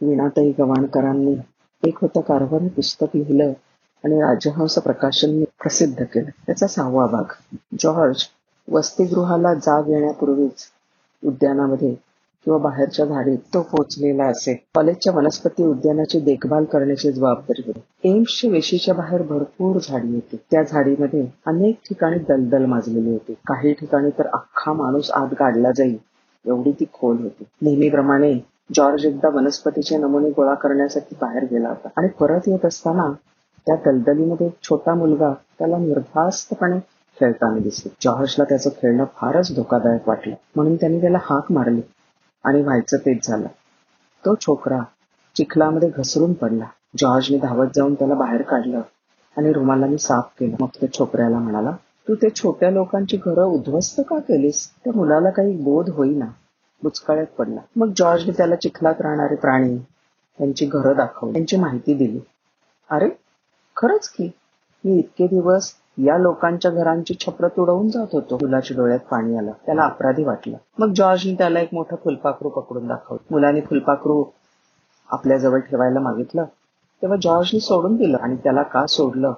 [0.00, 1.34] वीणाताई गवाणकरांनी
[1.82, 3.52] एक होतं कारभार हे पुस्तक लिहिलं
[4.04, 6.30] आणि राजहंस प्रकाशनने प्रसिद्ध केलं.
[6.46, 7.32] त्याचा सहावा भाग.
[7.80, 8.24] जॉर्ज
[8.68, 10.64] वसतिगृहाला जाग येण्यापूर्वीच
[11.22, 11.94] उद्यानामध्ये
[12.46, 18.08] किंवा बाहेरच्या झाडीत तो पोचलेला असे कॉलेजच्या वनस्पती उद्यानाची देखभाल करण्याची जबाबदारी होती.
[18.08, 20.36] एम्सच्या वेशीच्या बाहेर भरपूर झाडी होती.
[20.50, 23.34] त्या झाडीमध्ये अनेक ठिकाणी दलदल माजलेली होती.
[23.46, 25.96] काही ठिकाणी तर अख्खा माणूस आत गाडला जाईल
[26.44, 27.44] एवढी ती खोल होती.
[27.62, 28.38] नेहमीप्रमाणे
[28.74, 31.88] जॉर्ज एकदा वनस्पतीचे नमुने गोळा करण्यासाठी बाहेर गेला होता.
[31.96, 33.12] आणि परत येत असताना
[33.66, 36.78] त्या दलदलीमध्ये एक छोटा मुलगा त्याला निर्धास्तपणे
[37.20, 37.92] खेळताना दिसले.
[38.00, 40.34] जॉर्जला त्याचं खेळणं फारच धोकादायक वाटलं.
[40.56, 41.80] म्हणून त्यांनी त्याला हाक मारली
[42.44, 43.46] आणि व्हायचं तेच झालं.
[44.24, 44.80] तो छोकरा
[45.34, 46.64] चिखलामध्ये घसरून पडला.
[46.98, 48.80] जॉर्जने धावत जाऊन त्याला बाहेर काढलं
[49.36, 50.56] आणि रुमालाने साफ केलं.
[50.60, 51.70] मग त्या छोकऱ्याला म्हणाला
[52.08, 54.70] तू ते छोट्या लोकांची घरं उद्ध्वस्त का केलीस?
[54.84, 56.26] त्या मुलाला काही बोध होईना.
[56.82, 57.60] बुचकाळ्यात पडला.
[57.76, 59.78] मग जॉर्जने त्याला चिखलात राहणारे प्राणी
[60.38, 61.32] त्यांची घरं दाखवली.
[61.32, 62.20] त्यांची माहिती दिली.
[62.90, 63.08] अरे
[63.76, 64.30] खरंच की?
[64.84, 68.34] मी इतके दिवस या लोकांच्या घरांची छप्र तुडवून जात होतो.
[68.34, 69.52] मुलाच्या डोळ्यात पाणी आलं.
[69.66, 70.56] त्याला अपराधी वाटलं.
[70.78, 73.26] मग जॉर्जने त्याला एक मोठं फुलपाखरू पकडून दाखवलं.
[73.30, 74.24] मुलाने फुलपाखरू
[75.10, 76.44] आपल्या जवळ ठेवायला मागितलं.
[77.02, 79.32] तेव्हा जॉर्जने सोडून दिलं आणि त्याला का सोडलं?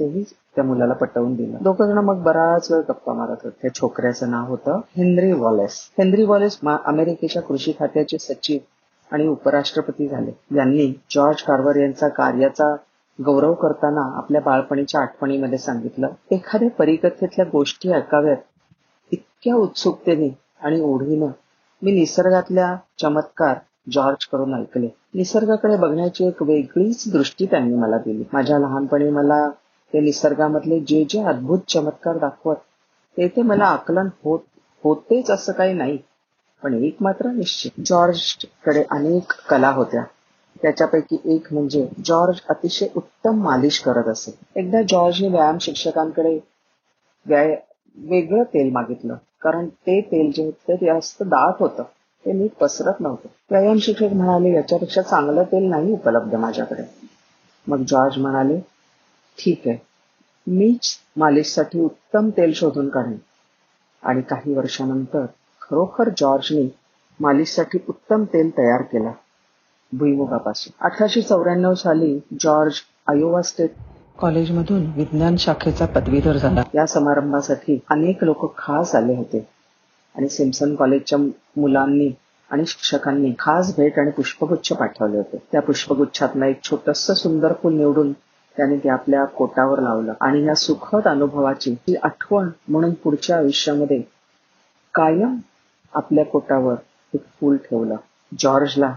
[0.00, 0.22] तेही
[0.56, 1.56] त्या मुलाला पटवून दिलं.
[1.62, 3.58] दोघं जण मग बराच वेळ गप्पा मारत होते.
[3.62, 5.78] त्या छोकऱ्याचं नाव होतं हेनरी वॉलेस.
[5.98, 8.58] हेनरी वॉलेस अमेरिकेच्या कृषी खात्याचे सचिव
[9.10, 10.32] आणि उपराष्ट्रपती झाले.
[10.56, 12.74] यांनी जॉर्ज कार्वर यांचा कार्याचा
[13.18, 18.36] गौरव करताना आपल्या बाळपणीच्या आठवणीमध्ये सांगितलं एखाद्या परिकथेतल्या गोष्टी ऐकाव्यात.
[19.12, 20.28] इतक्या उत्सुकतेने
[20.62, 21.26] आणि ओढीनं
[21.82, 23.56] मी निसर्गातल्या चमत्कार
[23.92, 24.88] जॉर्ज करून ऐकले.
[25.14, 28.24] निसर्गाकडे बघण्याची एक वेगळीच दृष्टी त्यांनी मला दिली.
[28.32, 29.48] माझ्या लहानपणी मला
[29.92, 32.56] ते निसर्गामधले जे जे अद्भुत चमत्कार दाखवत
[33.16, 34.38] ते ते मला आकलन होत
[34.84, 35.98] होतेच असं काही नाही.
[36.62, 40.02] पण एक मात्र निश्चित जॉर्जकडे अनेक कला होत्या.
[40.62, 44.38] त्याच्यापैकी एक म्हणजे जॉर्ज अतिशय उत्तम मालिश करत असे.
[44.56, 46.38] एकदा जॉर्जने व्यायाम शिक्षकांकडे
[47.26, 47.56] व्याय
[47.96, 49.14] वेगळं तेल मागितलं.
[49.42, 51.82] कारण ते तेल जे होतं ते जास्त दाट होतं.
[52.24, 53.28] ते नीट पसरत नव्हतं.
[53.50, 56.82] व्यायाम शिक्षक म्हणाले याच्यापेक्षा चांगलं तेल नाही उपलब्ध माझ्याकडे.
[57.68, 58.71] मग जॉर्ज म्हणाले
[59.38, 59.76] ठीक आहे.
[60.46, 63.16] मीच मालिशसाठी उत्तम तेल शोधून काढेन.
[64.02, 65.24] आणि काही वर्षानंतर
[65.60, 66.74] खरोखर जॉर्जने
[67.20, 69.12] मालिशसाठी उत्तम तेल तयार केला.
[69.92, 70.86] भुईमुगापासून.
[70.86, 72.72] अठराशे चौऱ्याण्णव साली जॉर्ज
[73.08, 73.70] आयोवा स्टेट
[74.18, 76.62] कॉलेजमधून विज्ञान शाखेचा पदवीधर झाला.
[76.74, 79.48] या समारंभासाठी अनेक लोक खास आले होते.
[80.16, 81.18] आणि सिम्सन कॉलेजच्या
[81.56, 82.10] मुलांनी
[82.50, 85.36] आणि शिक्षकांनी खास भेट आणि पुष्पगुच्छ पाठवले होते.
[85.52, 88.12] त्या पुष्पगुच्छातला एक छोटस सुंदर फुल निवडून
[88.56, 90.12] त्याने ते आपल्या कोटावर लावलं.
[90.20, 94.02] आणि या सुखद अनुभवाची ती आठवण म्हणून पुढच्या आयुष्यामध्ये
[94.94, 95.36] कायम
[95.94, 96.74] आपल्या कोटावर
[97.14, 97.96] एक फूल ठेवलं.
[98.38, 98.94] जॉर्जला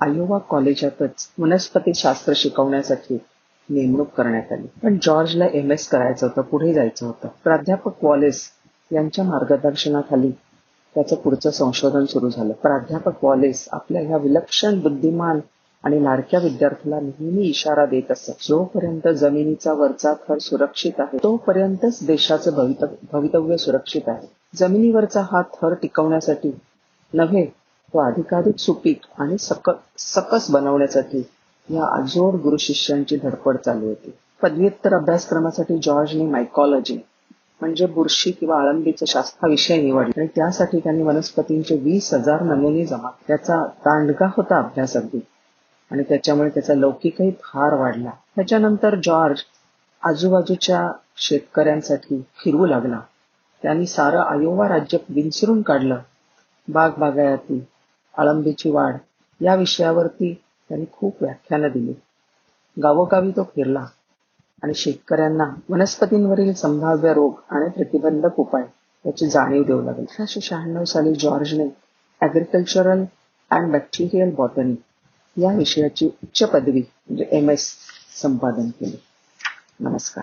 [0.00, 3.18] आयोवा कॉलेजातच वनस्पती शास्त्र शिकवण्यासाठी
[3.70, 4.66] नेमणूक करण्यात आली.
[4.82, 7.28] पण जॉर्जला एम एस करायचं होतं पुढे जायचं होतं.
[7.44, 8.50] प्राध्यापक वॉलेस
[8.92, 10.30] यांच्या मार्गदर्शनाखाली
[10.94, 12.52] त्याचं पुढचं संशोधन सुरू झालं.
[12.52, 15.40] प्राध्यापक वॉलेस आपल्या ह्या विलक्षण बुद्धिमान
[15.84, 18.32] आणि लाडक्या विद्यार्थ्याला नेहमी इशारा देत असत.
[18.48, 24.26] जोपर्यंत जमिनीचा वरचा थर सुरक्षित आहे तोपर्यंतच देशाचं भवितव्य भवितव्य सुरक्षित आहे.
[24.56, 26.52] जमिनीवरचा हा थर टिकवण्यासाठी
[27.12, 31.22] नव्हे तो अधिकाधिक सुपीक आणि सक सकस बनवण्यासाठी
[31.68, 34.10] या अजोड गुरु शिष्यांची धडपड चालू होती.
[34.42, 36.98] पदव्युत्तर अभ्यासक्रमासाठी जॉर्जने मायकॉलॉजी
[37.60, 43.10] म्हणजे बुरशी किंवा आळंबीचा शास्त्र विषय निवडला आणि त्यासाठी त्यांनी वनस्पतींचे वीस हजार नमुने जमा
[43.28, 45.20] त्याचा दांडगा होता अभ्यास अगदी.
[45.90, 48.10] आणि त्याच्यामुळे त्याचा लौकिकही फार वाढला.
[48.36, 49.42] त्याच्यानंतर जॉर्ज
[50.02, 53.00] आजूबाजूच्या शेतकऱ्यांसाठी फिरवू लागला.
[53.62, 55.98] त्यांनी सारं आयोवा राज्य विंचरून काढलं.
[56.68, 57.64] बाग बागायती
[58.14, 58.96] आळंबीची वाढ
[59.40, 60.32] या विषयावरती
[60.68, 61.92] त्यांनी खूप व्याख्यानं दिली.
[62.76, 63.84] गावोगावी तो फिरला
[64.62, 68.62] आणि शेतकऱ्यांना वनस्पतींवरील संभाव्य रोग आणि प्रतिबंधक उपाय
[69.04, 70.02] याची जाणीव देऊ लागली.
[70.02, 71.68] अठराशे शहाण्णव साली जॉर्जने
[72.20, 73.04] ऍग्रिकल्चरल
[73.50, 74.74] अँड बॅक्टेरियल बॉटनी
[75.36, 77.76] या विषयाची उच्च पदवी म्हणजे एम एस
[78.22, 78.96] संपादन केले.
[79.80, 80.22] नमस्कार.